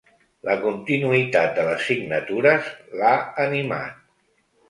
La 0.47 0.53
continuïtat 0.61 1.51
de 1.57 1.65
les 1.67 1.83
signatures 1.91 2.71
l'ha 3.01 3.13
animat. 3.47 4.03